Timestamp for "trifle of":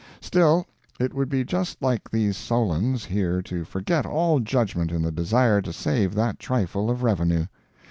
6.39-7.03